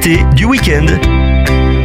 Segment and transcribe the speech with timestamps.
[0.00, 0.86] Du week-end.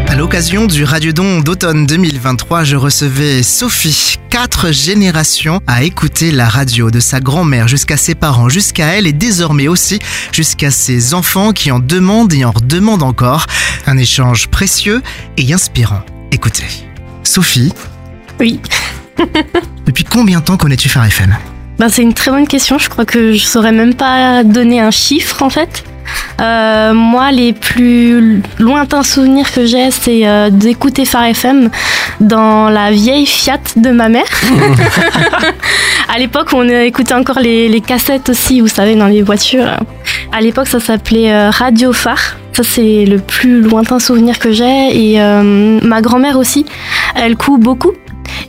[0.07, 6.89] À l'occasion du Radiodon d'automne 2023, je recevais Sophie, quatre générations à écouter la radio,
[6.89, 9.99] de sa grand-mère jusqu'à ses parents, jusqu'à elle et désormais aussi
[10.31, 13.45] jusqu'à ses enfants qui en demandent et en redemandent encore.
[13.85, 15.01] Un échange précieux
[15.35, 16.01] et inspirant.
[16.31, 16.63] Écoutez,
[17.23, 17.73] Sophie,
[18.39, 18.61] Oui.
[19.85, 21.35] depuis combien de temps connais-tu Phare FM
[21.77, 22.77] Ben, c'est une très bonne question.
[22.77, 25.83] Je crois que je saurais même pas donner un chiffre en fait.
[26.39, 31.69] Euh, moi, les plus lointains souvenirs que j'ai, c'est euh, d'écouter Phare FM
[32.19, 34.25] dans la vieille Fiat de ma mère.
[36.13, 39.77] à l'époque, on écoutait encore les, les cassettes aussi, vous savez, dans les voitures.
[40.31, 42.37] À l'époque, ça s'appelait euh, Radio Phare.
[42.53, 45.13] Ça, c'est le plus lointain souvenir que j'ai.
[45.13, 46.65] Et ma grand-mère aussi,
[47.15, 47.91] elle coud beaucoup.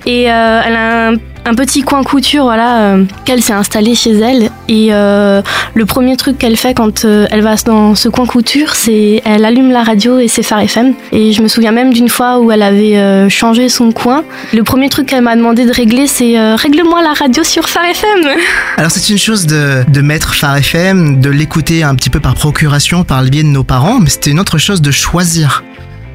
[0.07, 0.31] Et elle
[0.77, 1.17] a un,
[1.49, 4.51] un petit coin couture, voilà, euh, qu'elle s'est installée chez elle.
[4.69, 5.41] Et euh,
[5.75, 9.47] le premier truc qu'elle fait quand euh, elle va dans ce coin couture, c'est elle
[9.47, 10.93] allume la radio et c'est Phare FM.
[11.11, 14.25] Et je me souviens même d'une fois où elle avait changé son coin.
[14.53, 18.29] Le premier truc qu'elle m'a demandé de régler, c'est règle-moi la radio sur Phare FM.
[18.77, 22.35] Alors c'est une chose de, de mettre Phare FM, de l'écouter un petit peu par
[22.35, 25.65] procuration, par le biais de nos parents, mais c'était une autre chose de choisir.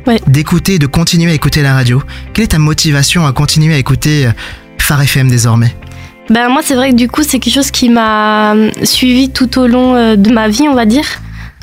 [0.06, 0.20] Ouais.
[0.28, 2.04] D'écouter, de continuer à écouter la radio.
[2.34, 4.28] Quelle est ta motivation à continuer à écouter
[4.84, 5.74] Phare FM désormais
[6.30, 8.54] Ben moi c'est vrai que du coup c'est quelque chose qui m'a
[8.84, 11.06] suivi tout au long euh, de ma vie on va dire.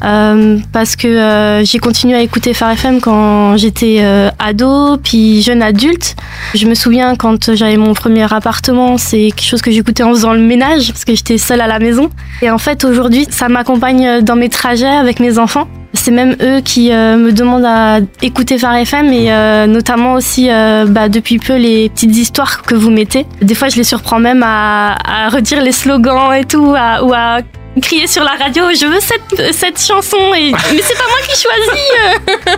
[0.04, 5.42] Euh, parce que euh, j'ai continué à écouter Phare FM quand j'étais euh, ado, puis
[5.42, 6.16] jeune adulte.
[6.54, 10.32] Je me souviens quand j'avais mon premier appartement, c'est quelque chose que j'écoutais en faisant
[10.32, 12.08] le ménage, parce que j'étais seule à la maison.
[12.42, 15.68] Et en fait aujourd'hui, ça m'accompagne dans mes trajets avec mes enfants.
[15.92, 20.46] C'est même eux qui euh, me demandent à écouter Phare FM et euh, notamment aussi
[20.48, 23.26] euh, bah, depuis peu les petites histoires que vous mettez.
[23.42, 27.12] Des fois, je les surprends même à, à redire les slogans et tout, à- ou
[27.12, 27.40] à
[27.80, 31.40] crier sur la radio je veux cette, cette chanson et mais c'est pas moi qui
[31.40, 32.50] choisis.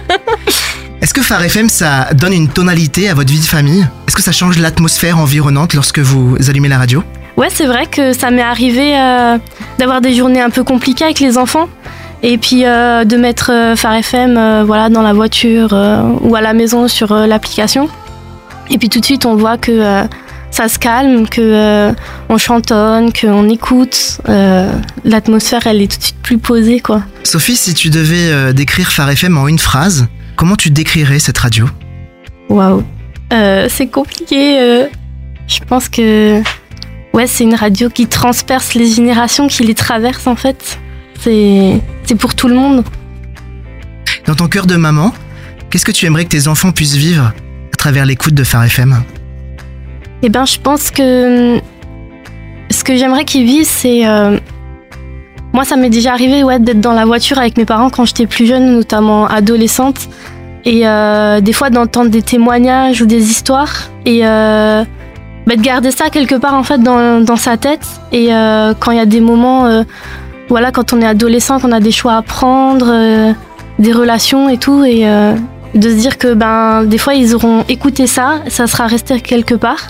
[1.02, 3.84] Est-ce que Phare FM, ça donne une tonalité à votre vie de famille?
[4.06, 7.02] Est-ce que ça change l'atmosphère environnante lorsque vous allumez la radio?
[7.36, 9.38] Ouais c'est vrai que ça m'est arrivé euh,
[9.78, 11.68] d'avoir des journées un peu compliquées avec les enfants
[12.22, 15.72] et puis euh, de mettre euh, Phare FM voilà dans la voiture
[16.20, 17.88] ou à la maison sur l'application.
[18.70, 20.04] Et puis tout de suite on voit que
[20.52, 21.92] ça se calme, que euh,
[22.28, 24.20] on chantonne, qu'on écoute.
[24.28, 24.70] euh,
[25.04, 27.02] L'atmosphère, elle est tout de suite plus posée, quoi.
[27.24, 31.38] Sophie, si tu devais euh, décrire Phare FM en une phrase, comment tu décrirais cette
[31.38, 31.66] radio?
[32.48, 32.84] Waouh.
[33.30, 34.86] C'est compliqué.
[35.48, 36.42] Je pense que
[37.14, 40.78] ouais, c'est une radio qui transperce les générations, qui les traverse en fait.
[41.20, 42.84] C'est c'est pour tout le monde.
[44.26, 45.14] Dans ton cœur de maman,
[45.70, 47.32] qu'est-ce que tu aimerais que tes enfants puissent vivre
[47.72, 49.02] à travers l'écoute de Phare FM
[50.22, 51.58] Eh ben, je pense que
[52.70, 54.38] ce que j'aimerais qu'ils vivent, c'est euh,
[55.52, 58.26] moi, ça m'est déjà arrivé ouais, d'être dans la voiture avec mes parents quand j'étais
[58.26, 60.08] plus jeune, notamment adolescente,
[60.64, 64.84] et euh, des fois d'entendre des témoignages ou des histoires et euh,
[65.46, 67.86] bah, de garder ça quelque part en fait dans, dans sa tête.
[68.12, 69.84] Et euh, quand il y a des moments,
[70.48, 73.34] voilà, quand on est adolescent, qu'on a des choix à prendre,
[73.78, 75.04] des relations et tout, et
[75.74, 79.54] de se dire que ben des fois ils auront écouté ça, ça sera resté quelque
[79.54, 79.88] part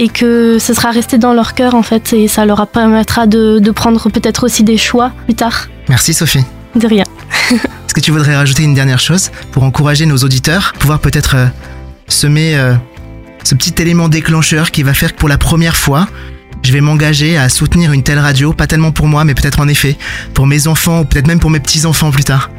[0.00, 3.58] et que ce sera resté dans leur cœur en fait et ça leur permettra de,
[3.58, 5.68] de prendre peut-être aussi des choix plus tard.
[5.90, 6.44] Merci Sophie.
[6.74, 7.04] De rien.
[7.50, 11.46] Est-ce que tu voudrais rajouter une dernière chose pour encourager nos auditeurs, pouvoir peut-être euh,
[12.08, 12.74] semer euh,
[13.44, 16.08] ce petit élément déclencheur qui va faire que pour la première fois,
[16.62, 19.68] je vais m'engager à soutenir une telle radio, pas tellement pour moi, mais peut-être en
[19.68, 19.98] effet
[20.32, 22.50] pour mes enfants ou peut-être même pour mes petits-enfants plus tard?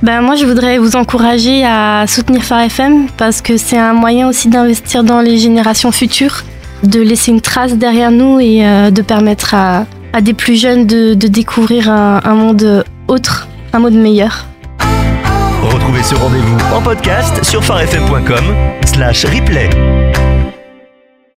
[0.00, 4.28] Ben moi je voudrais vous encourager à soutenir Phare FM parce que c'est un moyen
[4.28, 6.44] aussi d'investir dans les générations futures,
[6.82, 9.84] de laisser une trace derrière nous et euh, de permettre à,
[10.20, 14.46] des plus jeunes de, découvrir un, un monde autre, un monde meilleur.
[15.62, 18.44] Retrouvez ce rendez-vous en podcast sur pharefm.com
[18.84, 19.68] slash replay.